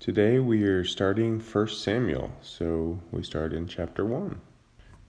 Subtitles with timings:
[0.00, 4.40] Today we are starting First Samuel, so we start in chapter 1.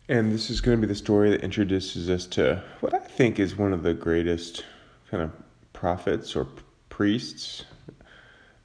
[0.10, 3.40] And this is going to be the story that introduces us to what I think
[3.40, 4.66] is one of the greatest
[5.12, 5.32] kind of
[5.74, 6.48] prophets or
[6.90, 7.66] priests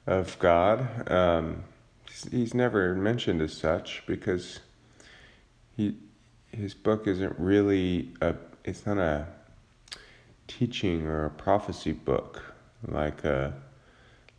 [0.07, 1.11] of God.
[1.11, 1.63] Um,
[2.31, 4.61] he's never mentioned as such because
[5.77, 5.95] he
[6.51, 8.33] his book isn't really a
[8.63, 9.27] it's not a
[10.47, 12.55] teaching or a prophecy book
[12.87, 13.53] like a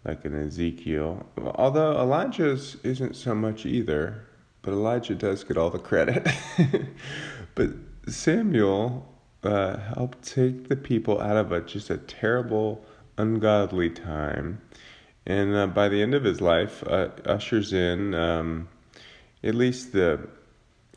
[0.07, 1.27] like an Ezekiel.
[1.57, 4.23] Although Elijah's isn't so much either,
[4.63, 6.27] but Elijah does get all the credit.
[7.55, 7.71] but
[8.09, 9.07] Samuel
[9.43, 12.85] uh, helped take the people out of a just a terrible,
[13.19, 14.61] ungodly time,
[15.27, 18.69] and uh, by the end of his life, uh, ushers in um,
[19.43, 20.21] at least the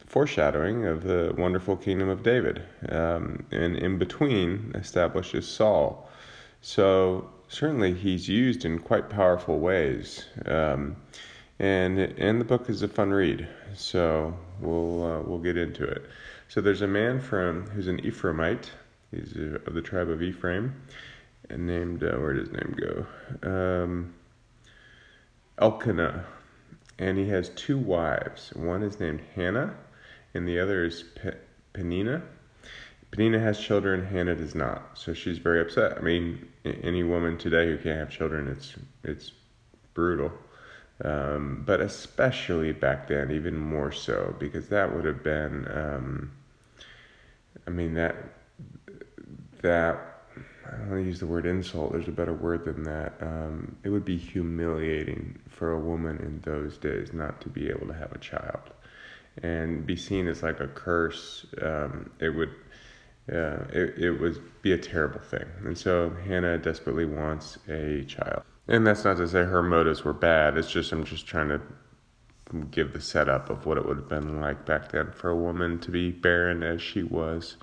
[0.05, 6.09] foreshadowing of the wonderful kingdom of David, um, and in between establishes Saul.
[6.61, 10.25] So certainly he's used in quite powerful ways.
[10.45, 10.95] Um,
[11.59, 16.05] and and the book is a fun read, so we'll uh, we'll get into it.
[16.47, 18.69] So there's a man from who's an Ephraimite.
[19.11, 20.73] He's uh, of the tribe of Ephraim,
[21.49, 23.05] and named uh, where did his name go?
[23.83, 24.13] Um,
[25.57, 26.25] Elkanah,
[26.97, 28.53] and he has two wives.
[28.55, 29.75] One is named Hannah,
[30.33, 31.37] and the other is Pe-
[31.73, 32.21] Penina.
[33.11, 34.97] Penina has children, Hannah does not.
[34.97, 35.97] So she's very upset.
[35.97, 39.31] I mean, any woman today who can't have children, it's it's
[39.93, 40.31] brutal.
[41.03, 46.31] Um, but especially back then, even more so, because that would have been, um,
[47.65, 48.15] I mean, that,
[49.61, 50.23] that,
[50.67, 53.13] I don't want to use the word insult, there's a better word than that.
[53.21, 57.87] Um, it would be humiliating for a woman in those days not to be able
[57.87, 58.71] to have a child
[59.41, 61.45] and be seen as like a curse.
[61.61, 62.53] Um, it would,
[63.31, 65.45] uh, it, it would be a terrible thing.
[65.63, 68.43] And so Hannah desperately wants a child.
[68.67, 70.57] And that's not to say her motives were bad.
[70.57, 71.61] It's just, I'm just trying to
[72.71, 75.79] give the setup of what it would have been like back then for a woman
[75.79, 77.57] to be barren as she was.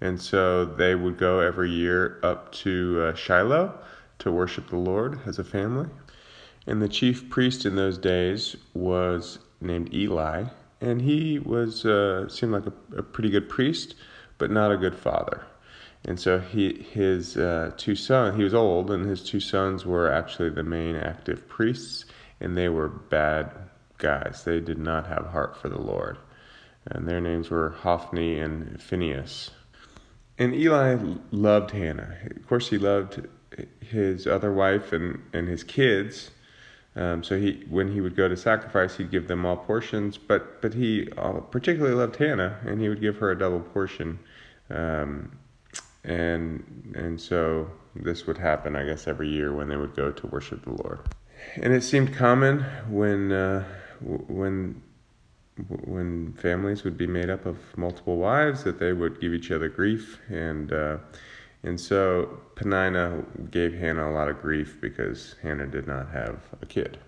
[0.00, 3.78] And so they would go every year up to uh, Shiloh
[4.18, 5.88] to worship the Lord as a family.
[6.66, 10.44] And the chief priest in those days was named Eli,
[10.80, 13.94] and he was uh, seemed like a, a pretty good priest
[14.38, 15.44] but not a good father.
[16.04, 20.12] And so he his uh, two sons he was old and his two sons were
[20.12, 22.04] actually the main active priests
[22.40, 23.50] and they were bad
[23.98, 24.44] guys.
[24.44, 26.18] They did not have heart for the Lord.
[26.86, 29.50] And their names were Hophni and Phinehas.
[30.38, 30.98] And Eli
[31.30, 32.16] loved Hannah.
[32.36, 33.26] Of course he loved
[33.80, 36.30] his other wife and, and his kids.
[36.96, 40.16] Um, so he, when he would go to sacrifice, he'd give them all portions.
[40.16, 44.18] But but he uh, particularly loved Hannah, and he would give her a double portion.
[44.70, 45.36] Um,
[46.04, 50.26] and and so this would happen, I guess, every year when they would go to
[50.28, 51.00] worship the Lord.
[51.56, 53.64] And it seemed common when uh,
[54.00, 54.82] when
[55.84, 59.68] when families would be made up of multiple wives that they would give each other
[59.68, 60.96] grief and uh,
[61.64, 66.66] and so Penina gave Hannah a lot of grief because Hannah did not have a
[66.66, 66.98] kid.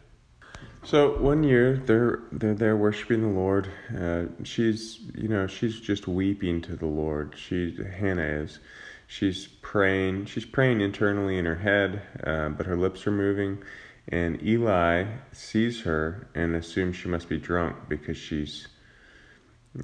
[0.82, 3.68] So one year they're they're there worshiping the Lord.
[3.96, 7.34] Uh, she's you know she's just weeping to the Lord.
[7.36, 8.60] She Hannah is.
[9.08, 10.26] She's praying.
[10.26, 13.62] She's praying internally in her head, uh, but her lips are moving.
[14.08, 18.68] And Eli sees her and assumes she must be drunk because she's,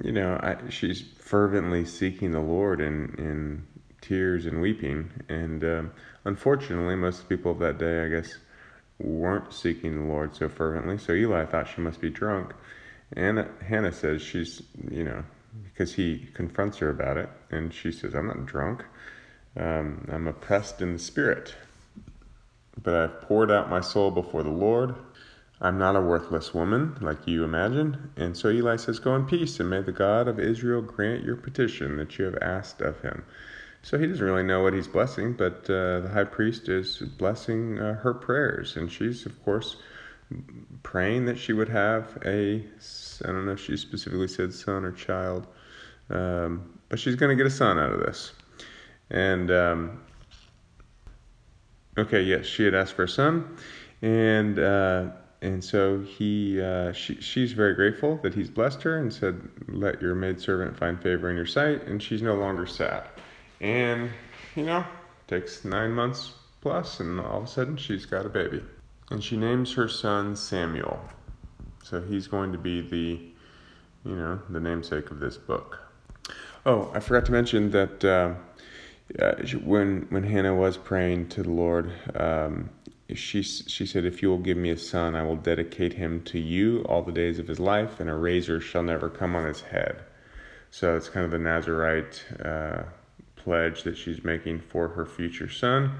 [0.03, 3.67] you know, I, she's fervently seeking the Lord in in
[4.03, 5.09] tears and weeping.
[5.29, 5.91] And um,
[6.25, 8.37] unfortunately, most people of that day, I guess,
[8.99, 10.97] weren't seeking the Lord so fervently.
[10.97, 12.53] So Eli thought she must be drunk.
[13.15, 15.23] And Hannah says she's, you know,
[15.63, 17.29] because he confronts her about it.
[17.49, 18.83] And she says, I'm not drunk.
[19.55, 21.55] Um, I'm oppressed in the spirit.
[22.81, 24.95] But I've poured out my soul before the Lord.
[25.61, 28.11] I'm not a worthless woman like you imagine.
[28.17, 31.37] And so Eli says, Go in peace, and may the God of Israel grant your
[31.37, 33.23] petition that you have asked of him.
[33.83, 37.79] So he doesn't really know what he's blessing, but uh, the high priest is blessing
[37.79, 38.77] uh, her prayers.
[38.77, 39.75] And she's, of course,
[40.83, 42.63] praying that she would have a,
[43.23, 45.47] I don't know if she specifically said son or child,
[46.09, 48.31] um, but she's going to get a son out of this.
[49.09, 50.01] And, um,
[51.97, 53.57] okay, yes, she had asked for a son.
[54.01, 55.09] And, uh,
[55.41, 60.01] and so he, uh, she, she's very grateful that he's blessed her and said, Let
[60.01, 61.83] your maidservant find favor in your sight.
[61.83, 63.03] And she's no longer sad.
[63.63, 64.11] And,
[64.57, 64.83] you know,
[65.27, 68.61] takes nine months plus, and all of a sudden she's got a baby.
[69.09, 70.99] And she names her son Samuel.
[71.81, 75.79] So he's going to be the, you know, the namesake of this book.
[76.65, 78.33] Oh, I forgot to mention that uh,
[79.17, 82.69] uh, when when Hannah was praying to the Lord, um,
[83.13, 86.39] she she said, "If you will give me a son, I will dedicate him to
[86.39, 89.61] you all the days of his life, and a razor shall never come on his
[89.61, 90.03] head."
[90.69, 92.83] So it's kind of the Nazarite uh,
[93.43, 95.91] pledge that she's making for her future son,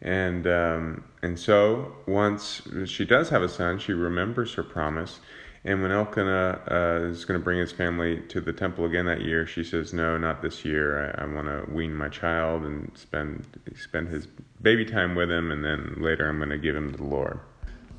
[0.00, 5.20] and um, and so once she does have a son, she remembers her promise.
[5.64, 9.22] And when Elkanah uh, is going to bring his family to the temple again that
[9.22, 11.12] year, she says, "No, not this year.
[11.18, 13.44] I, I want to wean my child and spend
[13.76, 14.28] spend his
[14.62, 17.40] baby time with him, and then later I'm going to give him to the Lord."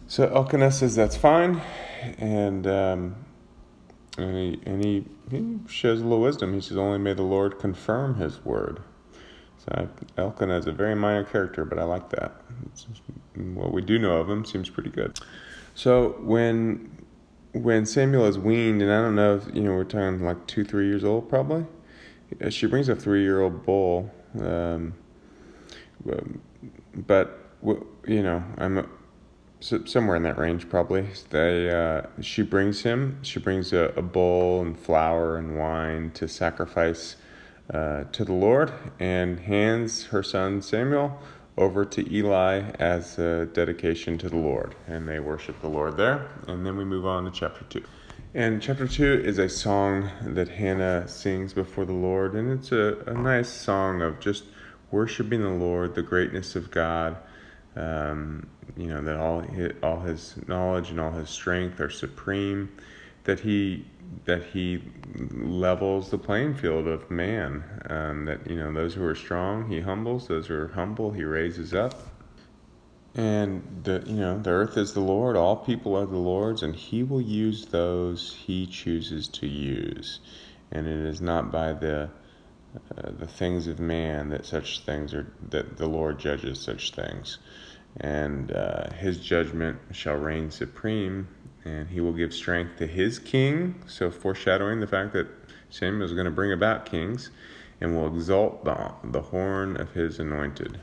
[0.07, 1.61] So Elkanah says that's fine,
[2.17, 3.15] and um,
[4.21, 6.53] and, he, and he, he shows a little wisdom.
[6.53, 8.81] He says, "Only may the Lord confirm His word."
[9.57, 12.41] So Elkanah is a very minor character, but I like that.
[12.67, 12.87] It's,
[13.35, 15.19] what we do know of him seems pretty good.
[15.75, 17.05] So when
[17.53, 20.63] when Samuel is weaned, and I don't know, if, you know, we're talking like two,
[20.63, 21.65] three years old probably.
[22.49, 24.93] She brings a three-year-old bull, um,
[26.93, 27.39] but
[28.05, 28.87] you know, I'm
[29.59, 31.07] somewhere in that range probably.
[31.29, 33.19] They uh, she brings him.
[33.21, 37.15] She brings a, a bowl and flour and wine to sacrifice
[37.73, 41.19] uh, to the Lord, and hands her son Samuel
[41.57, 46.29] over to Eli as a dedication to the Lord, and they worship the Lord there.
[46.47, 47.83] And then we move on to chapter 2.
[48.33, 52.97] And chapter 2 is a song that Hannah sings before the Lord, and it's a,
[53.07, 54.45] a nice song of just
[54.89, 57.17] worshiping the Lord, the greatness of God.
[57.75, 62.71] Um, you know that all his, all his knowledge and all his strength are supreme,
[63.23, 63.85] that he
[64.25, 64.83] that he
[65.31, 67.63] levels the playing field of man.
[67.89, 71.23] Um, that you know those who are strong he humbles, those who are humble he
[71.23, 72.01] raises up.
[73.15, 76.75] And the you know the earth is the Lord, all people are the Lord's, and
[76.75, 80.19] He will use those He chooses to use.
[80.71, 82.11] And it is not by the
[82.75, 87.39] uh, the things of man that such things are that the Lord judges such things,
[87.97, 91.27] and uh, His judgment shall reign supreme
[91.65, 93.75] and he will give strength to his king.
[93.87, 95.27] So, foreshadowing the fact that
[95.69, 97.31] Samuel is going to bring about kings
[97.81, 100.79] and will exalt the, the horn of his anointed.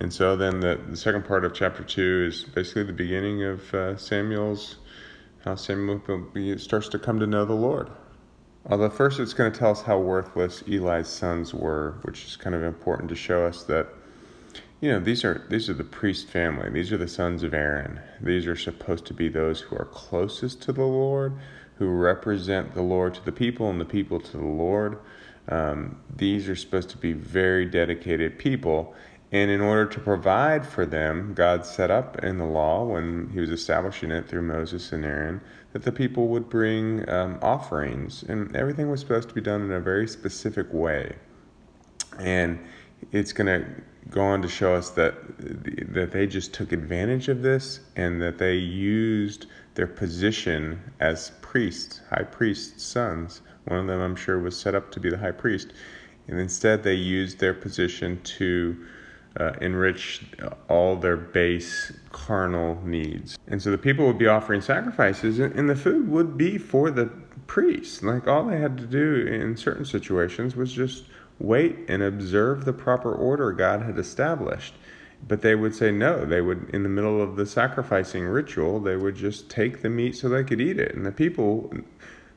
[0.00, 3.74] And so, then the, the second part of chapter 2 is basically the beginning of
[3.74, 4.76] uh, Samuel's,
[5.44, 6.00] how Samuel
[6.58, 7.90] starts to come to know the Lord.
[8.68, 12.54] Although, first, it's going to tell us how worthless Eli's sons were, which is kind
[12.54, 13.88] of important to show us that
[14.80, 16.70] you know these are these are the priest family.
[16.70, 18.00] These are the sons of aaron.
[18.20, 21.32] These are supposed to be those who are closest to the lord
[21.78, 24.98] who represent the lord to the people and the people to the lord.
[25.48, 28.94] Um, these are supposed to be very dedicated people
[29.30, 33.40] and in order to provide for them god set up in the law when he
[33.40, 35.40] was establishing it through moses and aaron
[35.72, 38.22] that the people would bring um, offerings.
[38.24, 41.16] And everything was supposed to be done in a very specific way.
[42.18, 42.58] And
[43.12, 43.70] it's going to
[44.10, 45.14] go on to show us that
[45.92, 52.00] that they just took advantage of this and that they used their position as priests,
[52.10, 53.42] high priests' sons.
[53.66, 55.74] One of them, I'm sure, was set up to be the high priest,
[56.26, 58.84] and instead they used their position to
[59.36, 60.22] uh, enrich
[60.68, 63.38] all their base carnal needs.
[63.46, 67.06] And so the people would be offering sacrifices, and the food would be for the
[67.46, 68.02] priests.
[68.02, 71.04] Like all they had to do in certain situations was just
[71.38, 74.74] wait and observe the proper order God had established.
[75.26, 76.24] But they would say no.
[76.24, 80.16] They would, in the middle of the sacrificing ritual, they would just take the meat
[80.16, 80.94] so they could eat it.
[80.94, 81.72] And the people,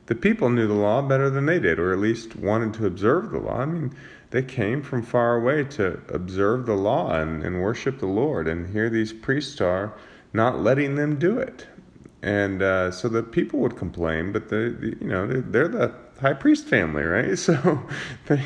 [0.06, 3.30] the people knew the law better than they did, or at least wanted to observe
[3.30, 3.60] the law.
[3.60, 3.94] I mean,
[4.30, 8.48] they came from far away to observe the law and, and worship the Lord.
[8.48, 9.94] And here these priests are
[10.32, 11.66] not letting them do it.
[12.22, 15.94] And uh, so the people would complain, but the, the you know they're, they're the
[16.20, 17.36] high priest family, right?
[17.38, 17.82] So
[18.26, 18.42] they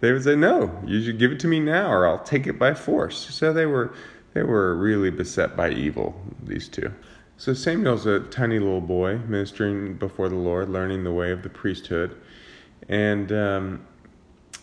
[0.00, 2.58] they would say, "No, you should give it to me now, or I'll take it
[2.58, 3.92] by force." So they were
[4.34, 6.14] they were really beset by evil.
[6.44, 6.92] These two.
[7.38, 11.50] So Samuel's a tiny little boy ministering before the Lord, learning the way of the
[11.50, 12.16] priesthood,
[12.88, 13.86] and um,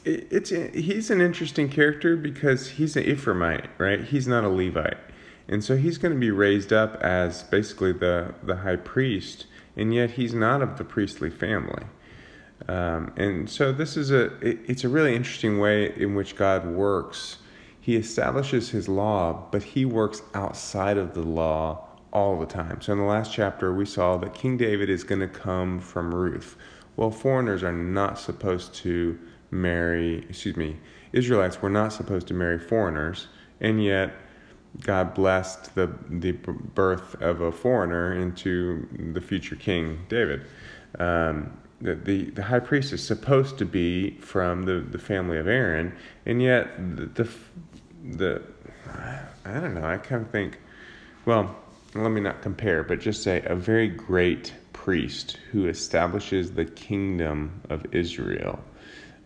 [0.03, 4.03] it, it's he's an interesting character because he's an Ephraimite, right?
[4.03, 4.97] He's not a Levite,
[5.47, 9.45] and so he's going to be raised up as basically the the high priest,
[9.77, 11.83] and yet he's not of the priestly family.
[12.67, 16.65] Um, and so this is a it, it's a really interesting way in which God
[16.65, 17.37] works.
[17.79, 22.79] He establishes his law, but he works outside of the law all the time.
[22.79, 26.13] So in the last chapter, we saw that King David is going to come from
[26.13, 26.55] Ruth.
[26.95, 30.77] Well, foreigners are not supposed to marry, excuse me,
[31.11, 33.27] Israelites were not supposed to marry foreigners,
[33.59, 34.13] and yet
[34.81, 40.45] God blessed the, the birth of a foreigner into the future King David.
[40.99, 45.47] Um, the, the, the high priest is supposed to be from the, the family of
[45.47, 47.29] Aaron, and yet the, the,
[48.17, 48.41] the
[49.45, 50.59] I don't know, I kind of think
[51.25, 51.55] well,
[51.95, 57.61] let me not compare, but just say a very great priest who establishes the kingdom
[57.69, 58.63] of Israel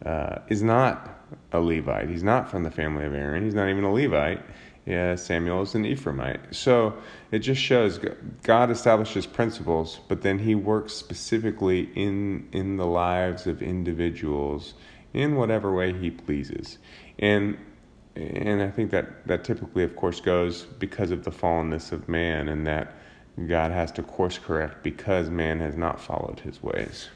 [0.06, 1.10] uh, is not
[1.52, 2.10] a Levite.
[2.10, 3.44] He's not from the family of Aaron.
[3.44, 4.42] He's not even a Levite.
[4.86, 6.56] Yeah, Samuel is an Ephraimite.
[6.56, 6.94] So
[7.32, 8.00] it just shows
[8.44, 14.76] God establishes principles, but then He works specifically in in the lives of individuals
[15.14, 16.78] in whatever way He pleases.
[17.20, 17.58] And
[18.18, 22.50] and I think that that typically, of course, goes because of the fallenness of man,
[22.50, 22.96] and that
[23.48, 27.10] God has to course correct because man has not followed His ways.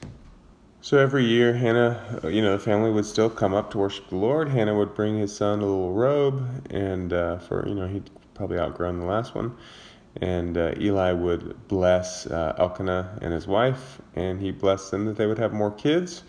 [0.84, 4.16] So every year, Hannah, you know, the family would still come up to worship the
[4.16, 4.50] Lord.
[4.50, 8.58] Hannah would bring his son a little robe, and uh, for you know, he'd probably
[8.58, 9.56] outgrown the last one.
[10.22, 15.18] And uh, Eli would bless uh, Elkanah and his wife, and he blessed them that
[15.18, 16.24] they would have more kids.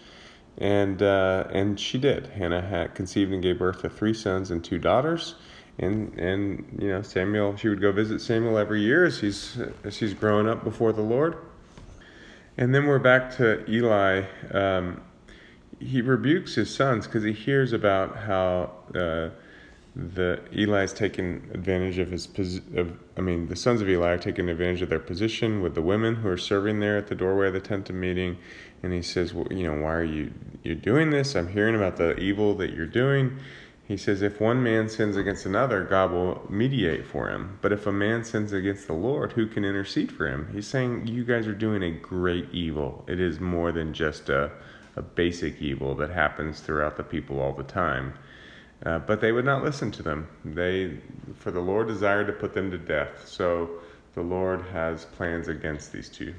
[0.59, 2.27] And uh, and she did.
[2.29, 5.35] Hannah had conceived and gave birth to three sons and two daughters.
[5.79, 9.97] And and you know, Samuel, she would go visit Samuel every year as he's as
[9.97, 11.37] he's growing up before the Lord.
[12.59, 14.25] And then we're back to Eli.
[14.53, 15.01] Um,
[15.81, 19.31] he rebukes his sons because he hears about how uh,
[19.95, 22.27] the Eli's taken advantage of his
[22.77, 25.83] of I mean the sons of Eli are taking advantage of their position with the
[25.83, 28.39] women who are serving there at the doorway of the tent of meeting,
[28.83, 30.33] and he says, well, you know, why are you
[30.63, 31.37] you're doing this?
[31.37, 33.39] I'm hearing about the evil that you're doing.
[33.93, 37.59] He says, If one man sins against another, God will mediate for him.
[37.61, 40.49] But if a man sins against the Lord, who can intercede for him?
[40.53, 43.05] He's saying, You guys are doing a great evil.
[43.07, 44.51] It is more than just a,
[44.97, 48.15] a basic evil that happens throughout the people all the time.
[48.85, 50.29] Uh, but they would not listen to them.
[50.45, 50.99] They,
[51.37, 53.27] for the Lord desired to put them to death.
[53.27, 53.71] So
[54.15, 56.35] the Lord has plans against these two.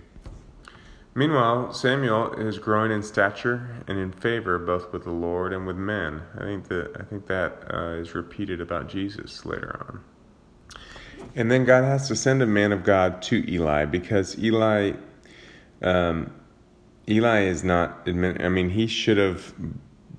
[1.16, 5.76] Meanwhile, Samuel is growing in stature and in favor both with the Lord and with
[5.76, 6.22] men.
[6.36, 10.04] I think that I think that uh, is repeated about Jesus later on.
[11.36, 14.94] And then God has to send a man of God to Eli because Eli,
[15.84, 16.34] um,
[17.08, 18.02] Eli is not.
[18.08, 18.12] I
[18.50, 19.54] mean, he should have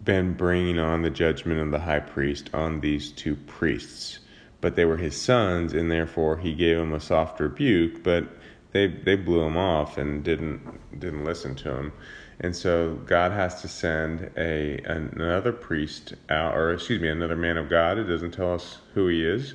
[0.04, 4.18] been bringing on the judgment of the high priest on these two priests,
[4.61, 8.02] but they were his sons, and therefore he gave them a soft rebuke.
[8.02, 8.28] But
[8.73, 11.92] they they blew him off and didn't didn't listen to him.
[12.40, 17.56] And so God has to send a another priest out, or excuse me, another man
[17.56, 17.99] of God.
[17.99, 19.54] It doesn't tell us who he is,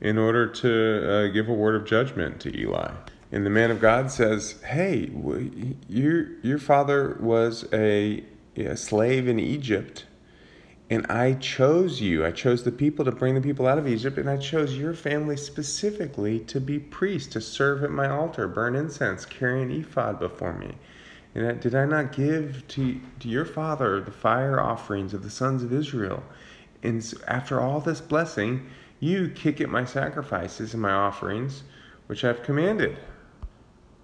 [0.00, 2.92] in order to uh, give a word of judgment to Eli.
[3.30, 5.10] And the man of God says, "Hey,
[5.88, 8.24] your your father was a,
[8.56, 10.06] a slave in Egypt,
[10.90, 12.24] and I chose you.
[12.24, 14.94] I chose the people to bring the people out of Egypt, and I chose your
[14.94, 20.18] family specifically to be priests, to serve at my altar, burn incense, carry an ephod
[20.18, 20.74] before me.
[21.34, 25.62] And did I not give to, to your father the fire offerings of the sons
[25.64, 26.22] of Israel?
[26.82, 28.68] And after all this blessing,
[29.00, 31.64] you kick at my sacrifices and my offerings,
[32.06, 32.98] which I've commanded.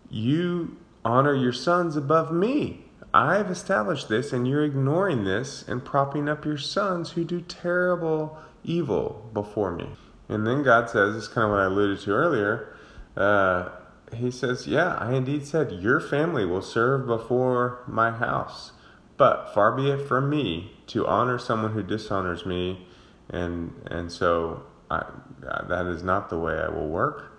[0.09, 2.90] You honor your sons above me.
[3.13, 8.39] I've established this and you're ignoring this and propping up your sons who do terrible
[8.63, 9.89] evil before me.
[10.29, 12.77] And then God says, this is kind of what I alluded to earlier.
[13.17, 13.71] Uh,
[14.15, 18.73] he says, Yeah, I indeed said, Your family will serve before my house.
[19.17, 22.87] But far be it from me to honor someone who dishonors me.
[23.29, 25.05] And, and so I,
[25.41, 27.33] that is not the way I will work.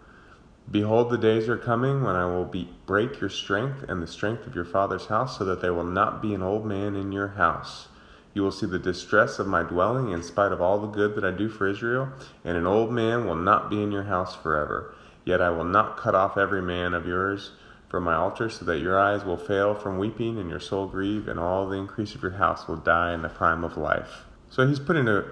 [0.72, 4.48] Behold, the days are coming when I will be, break your strength and the strength
[4.48, 7.30] of your father's house, so that there will not be an old man in your
[7.30, 7.90] house.
[8.34, 11.26] You will see the distress of my dwelling in spite of all the good that
[11.26, 12.10] I do for Israel,
[12.46, 14.96] and an old man will not be in your house forever.
[15.26, 17.52] Yet I will not cut off every man of yours
[17.90, 21.28] from my altar, so that your eyes will fail from weeping and your soul grieve,
[21.28, 24.24] and all the increase of your house will die in the prime of life.
[24.50, 25.26] So he's putting a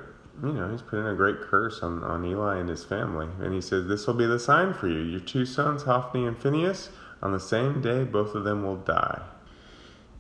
[0.44, 3.28] you know, he's putting a great curse on, on Eli and his family.
[3.42, 5.00] And he says, This will be the sign for you.
[5.00, 6.90] Your two sons, Hophni and Phinehas,
[7.22, 9.22] on the same day, both of them will die.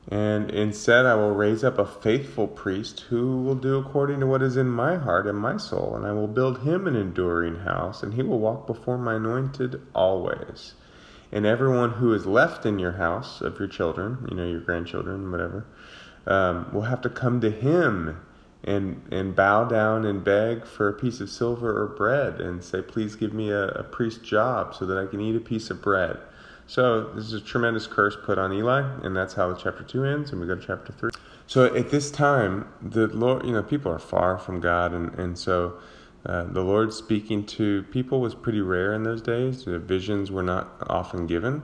[0.09, 4.41] And instead, I will raise up a faithful priest who will do according to what
[4.41, 5.95] is in my heart and my soul.
[5.95, 9.81] And I will build him an enduring house, and he will walk before my anointed
[9.93, 10.73] always.
[11.31, 15.31] And everyone who is left in your house of your children, you know, your grandchildren,
[15.31, 15.65] whatever,
[16.25, 18.19] um, will have to come to him
[18.63, 22.81] and and bow down and beg for a piece of silver or bread and say,
[22.81, 25.81] please give me a, a priest job so that I can eat a piece of
[25.81, 26.17] bread.
[26.67, 30.31] So this is a tremendous curse put on Eli, and that's how chapter two ends,
[30.31, 31.11] and we go to chapter three.
[31.47, 35.37] So at this time, the Lord, you know, people are far from God, and and
[35.37, 35.79] so.
[36.25, 39.63] Uh, the Lord speaking to people was pretty rare in those days.
[39.63, 41.63] The visions were not often given,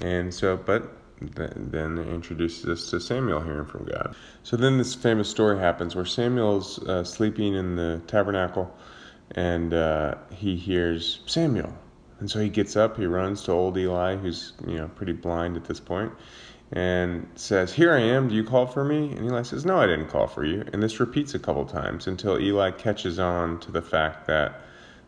[0.00, 4.14] and so, but then introduces us to Samuel hearing from God.
[4.42, 8.74] So then this famous story happens where Samuel's uh, sleeping in the tabernacle
[9.32, 11.72] and uh, he hears Samuel.
[12.20, 15.56] and so he gets up, he runs to old Eli, who's you know pretty blind
[15.56, 16.12] at this point,
[16.72, 18.28] and says, "Here I am.
[18.28, 20.82] Do you call for me?" And Eli says, "No, I didn't call for you." And
[20.82, 24.60] this repeats a couple times until Eli catches on to the fact that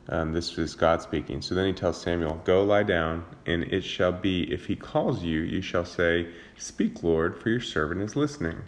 [0.08, 1.42] um, this is God speaking.
[1.42, 5.22] So then he tells Samuel, Go lie down, and it shall be, if he calls
[5.22, 8.62] you, you shall say, Speak, Lord, for your servant is listening.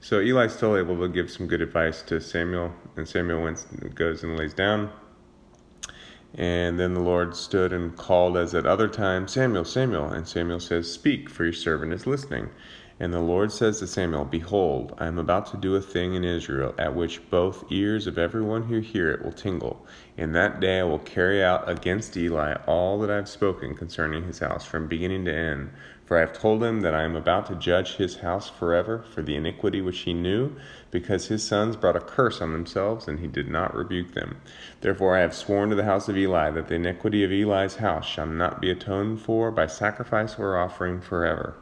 [0.00, 3.54] So Eli's still able to give some good advice to Samuel, and Samuel
[3.94, 4.90] goes and lays down.
[6.34, 10.10] And then the Lord stood and called as at other times, Samuel, Samuel.
[10.10, 12.50] And Samuel says, Speak, for your servant is listening.
[13.00, 16.22] And the Lord says to Samuel, Behold, I am about to do a thing in
[16.22, 19.84] Israel at which both ears of everyone who hear it will tingle.
[20.16, 24.22] In that day I will carry out against Eli all that I have spoken concerning
[24.22, 25.70] his house from beginning to end.
[26.04, 29.22] For I have told him that I am about to judge his house forever for
[29.22, 30.54] the iniquity which he knew,
[30.92, 34.36] because his sons brought a curse on themselves, and he did not rebuke them.
[34.82, 38.06] Therefore I have sworn to the house of Eli that the iniquity of Eli's house
[38.06, 41.56] shall not be atoned for by sacrifice or offering forever.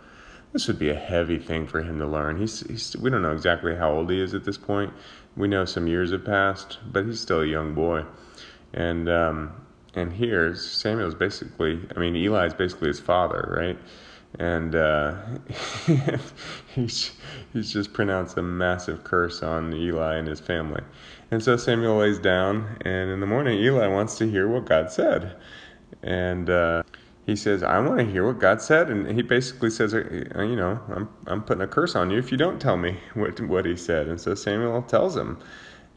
[0.52, 2.38] This would be a heavy thing for him to learn.
[2.38, 4.92] He's, he's we don't know exactly how old he is at this point.
[5.37, 8.04] We know some years have passed, but he's still a young boy.
[8.75, 9.52] And um,
[9.94, 13.78] and here Samuel's basically, I mean, Eli's basically his father, right?
[14.38, 15.16] And uh,
[16.75, 17.12] he's
[17.52, 20.82] he's just pronounced a massive curse on Eli and his family.
[21.30, 24.92] And so Samuel lays down, and in the morning, Eli wants to hear what God
[24.92, 25.37] said,
[26.02, 26.50] and.
[26.50, 26.82] Uh,
[27.26, 28.91] he says, I want to hear what God said.
[28.91, 29.99] And he basically says, uh,
[30.37, 33.41] you know, I'm, I'm putting a curse on you if you don't tell me what,
[33.41, 34.09] what he said.
[34.09, 35.38] And so Samuel tells him.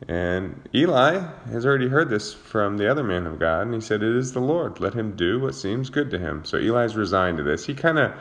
[0.07, 1.19] And Eli
[1.51, 3.61] has already heard this from the other man of God.
[3.61, 4.79] And he said, It is the Lord.
[4.79, 6.43] Let him do what seems good to him.
[6.45, 7.65] So Eli's resigned to this.
[7.65, 8.13] He kind of,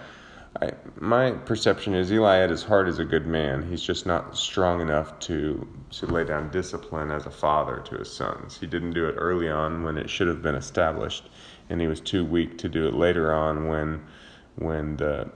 [1.00, 3.68] my perception is Eli at his heart is a good man.
[3.68, 8.10] He's just not strong enough to, to lay down discipline as a father to his
[8.10, 8.56] sons.
[8.56, 11.28] He didn't do it early on when it should have been established
[11.70, 14.02] and he was too weak to do it later on when
[14.56, 15.30] when the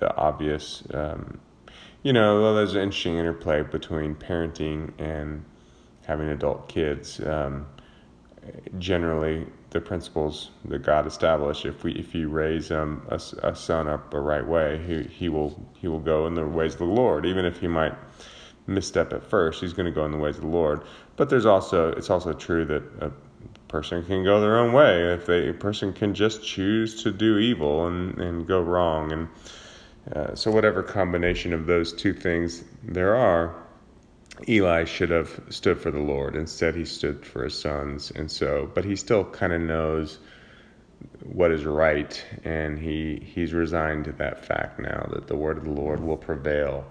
[0.00, 1.40] the obvious um,
[2.02, 5.44] you know well, there's an interesting interplay between parenting and
[6.06, 7.20] having adult kids.
[7.20, 7.66] Um,
[8.78, 13.88] generally the principles that God established if we if you raise um, a, a son
[13.88, 16.84] up the right way he, he will he will go in the ways of the
[16.84, 17.26] Lord.
[17.26, 17.94] Even if he might
[18.66, 20.82] misstep at first he's going to go in the ways of the Lord.
[21.16, 23.10] But there's also it's also true that a,
[23.68, 25.12] person can go their own way.
[25.12, 29.28] If they a person can just choose to do evil and, and go wrong and
[30.14, 33.54] uh, so whatever combination of those two things there are
[34.48, 36.34] eli should have stood for the lord.
[36.34, 38.10] Instead he stood for his sons.
[38.12, 40.18] And so but he still kind of knows
[41.22, 45.64] what is right and he he's resigned to that fact now that the word of
[45.64, 46.84] the lord will prevail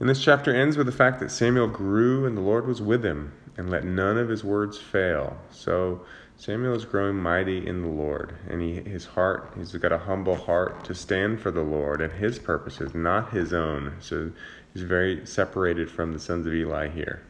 [0.00, 3.04] and this chapter ends with the fact that samuel grew and the lord was with
[3.04, 5.36] him and let none of his words fail.
[5.50, 6.04] So
[6.36, 10.34] Samuel is growing mighty in the Lord, and he, his heart, he's got a humble
[10.34, 13.94] heart to stand for the Lord and his purposes, not his own.
[14.00, 14.32] So
[14.72, 17.22] he's very separated from the sons of Eli here.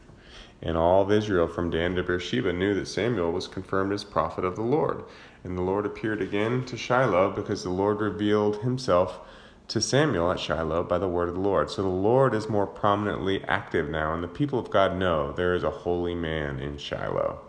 [0.63, 4.45] And all of Israel from Dan to Beersheba knew that Samuel was confirmed as prophet
[4.45, 5.05] of the Lord.
[5.45, 9.21] And the Lord appeared again to Shiloh because the Lord revealed himself
[9.69, 11.71] to Samuel at Shiloh by the word of the Lord.
[11.71, 15.55] So the Lord is more prominently active now, and the people of God know there
[15.55, 17.41] is a holy man in Shiloh.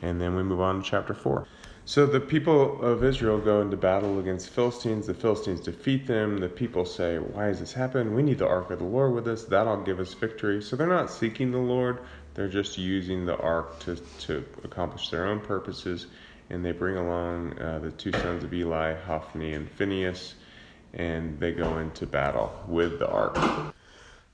[0.00, 1.46] And then we move on to chapter 4.
[1.84, 5.08] So the people of Israel go into battle against Philistines.
[5.08, 6.38] The Philistines defeat them.
[6.38, 8.14] The people say, Why has this happened?
[8.14, 9.44] We need the ark of the Lord with us.
[9.44, 10.62] That'll give us victory.
[10.62, 11.98] So they're not seeking the Lord,
[12.34, 16.06] they're just using the ark to, to accomplish their own purposes.
[16.50, 20.34] And they bring along uh, the two sons of Eli, Hophni and Phinehas
[20.94, 23.36] and they go into battle with the ark.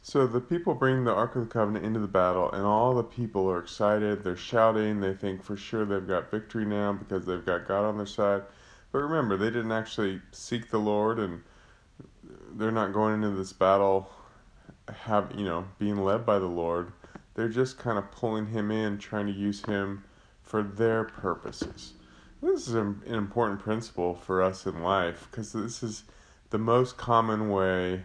[0.02, 3.02] So the people bring the Ark of the Covenant into the battle, and all the
[3.02, 4.24] people are excited.
[4.24, 5.00] They're shouting.
[5.00, 8.42] They think for sure they've got victory now because they've got God on their side.
[8.90, 11.42] But remember, they didn't actually seek the Lord, and
[12.54, 14.08] they're not going into this battle
[14.92, 16.92] have you know being led by the Lord.
[17.34, 20.04] They're just kind of pulling him in, trying to use him
[20.42, 21.92] for their purposes.
[22.42, 26.04] This is an important principle for us in life because this is
[26.50, 28.02] the most common way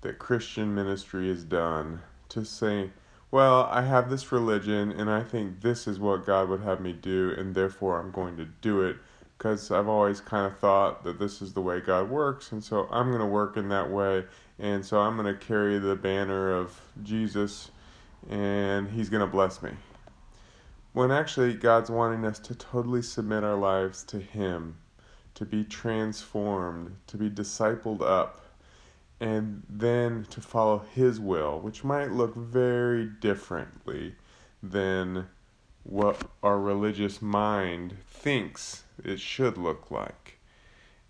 [0.00, 2.90] that Christian ministry is done to say,
[3.30, 6.92] well, I have this religion and I think this is what God would have me
[6.92, 8.96] do, and therefore I'm going to do it
[9.36, 12.88] because I've always kind of thought that this is the way God works, and so
[12.90, 14.24] I'm going to work in that way,
[14.58, 17.70] and so I'm going to carry the banner of Jesus,
[18.30, 19.72] and He's going to bless me.
[20.94, 24.78] When actually, God's wanting us to totally submit our lives to Him
[25.36, 28.44] to be transformed, to be discipled up,
[29.20, 34.14] and then to follow His will, which might look very differently
[34.62, 35.26] than
[35.84, 40.38] what our religious mind thinks it should look like.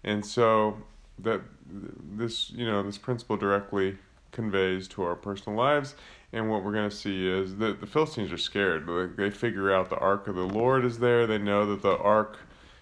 [0.04, 0.78] And so
[1.18, 3.96] that this, you know, this principle directly
[4.32, 5.94] conveys to our personal lives.
[6.32, 8.86] And what we're going to see is that the Philistines are scared.
[9.16, 11.26] They figure out the ark of the Lord is there.
[11.26, 12.38] They know that the ark,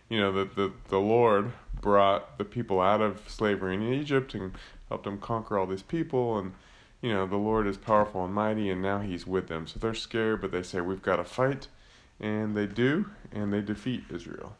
[0.08, 4.52] you know, that the, the Lord brought the people out of slavery in Egypt and
[4.88, 6.38] helped them conquer all these people.
[6.38, 6.52] And,
[7.00, 9.66] you know, the Lord is powerful and mighty, and now He's with them.
[9.66, 11.68] So they're scared, but they say, We've got to fight.
[12.20, 14.56] And they do, and they defeat Israel.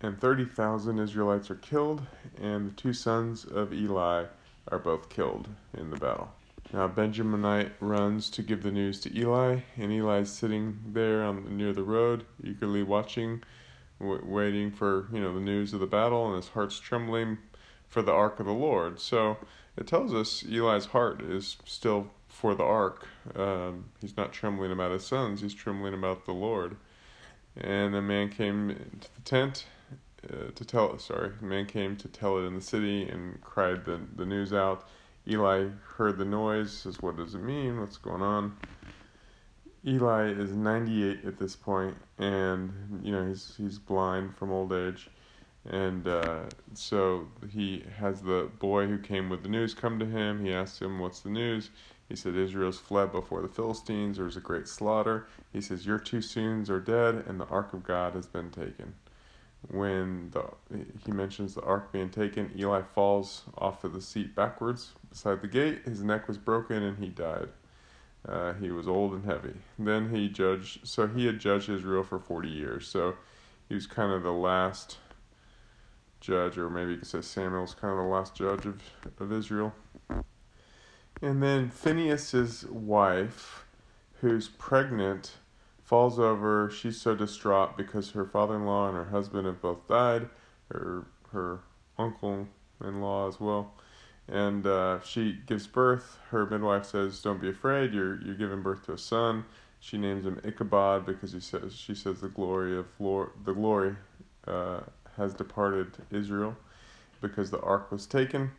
[0.00, 2.02] And 30,000 Israelites are killed,
[2.40, 4.26] and the two sons of Eli
[4.68, 6.30] are both killed in the battle.
[6.72, 11.72] Now Benjaminite runs to give the news to Eli, and Eli's sitting there on near
[11.72, 13.42] the road, eagerly watching,
[14.04, 17.38] w- waiting for you know the news of the battle, and his heart's trembling
[17.88, 19.00] for the ark of the Lord.
[19.00, 19.38] So
[19.76, 23.06] it tells us Eli's heart is still for the ark.
[23.36, 26.76] Um, he's not trembling about his sons; he's trembling about the Lord.
[27.56, 28.68] And the man came
[29.00, 29.66] to the tent
[30.28, 30.98] uh, to tell.
[30.98, 34.52] Sorry, the man came to tell it in the city and cried the the news
[34.52, 34.88] out.
[35.26, 36.72] Eli heard the noise.
[36.72, 37.80] Says, "What does it mean?
[37.80, 38.56] What's going on?"
[39.86, 45.10] Eli is 98 at this point, and you know he's he's blind from old age,
[45.66, 50.44] and uh, so he has the boy who came with the news come to him.
[50.44, 51.70] He asks him, "What's the news?"
[52.08, 54.16] He said, "Israel's fled before the Philistines.
[54.16, 57.84] There's a great slaughter." He says, "Your two sons are dead, and the ark of
[57.84, 58.94] God has been taken."
[59.70, 60.44] when the
[61.04, 65.48] he mentions the ark being taken, Eli falls off of the seat backwards beside the
[65.48, 65.82] gate.
[65.84, 67.48] His neck was broken and he died.
[68.26, 69.54] Uh, he was old and heavy.
[69.78, 70.86] Then he judged.
[70.86, 72.86] So he had judged Israel for forty years.
[72.86, 73.16] So
[73.68, 74.98] he was kind of the last
[76.20, 78.80] judge, or maybe you could say Samuel's kind of the last judge of
[79.20, 79.74] of Israel.
[81.22, 83.66] And then Phinehas's wife,
[84.20, 85.32] who's pregnant
[85.82, 86.70] falls over.
[86.70, 90.28] She's so distraught because her father-in-law and her husband have both died.
[90.70, 91.60] Her her
[91.98, 93.74] uncle-in-law as well,
[94.28, 96.18] and uh, she gives birth.
[96.30, 97.92] Her midwife says, "Don't be afraid.
[97.92, 99.44] You're you're giving birth to a son."
[99.80, 103.96] She names him Ichabod because he says she says the glory of Lord, the glory
[104.46, 104.80] uh,
[105.16, 106.56] has departed Israel
[107.20, 108.52] because the ark was taken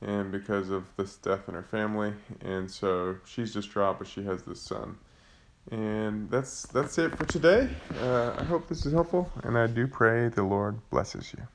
[0.00, 2.14] and because of this death in her family.
[2.40, 4.98] And so she's distraught, but she has this son.
[5.70, 7.68] And that's that's it for today.
[8.00, 11.46] Uh, I hope this is helpful, and I do pray the Lord blesses you.